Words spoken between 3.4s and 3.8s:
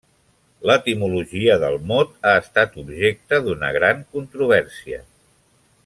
d'una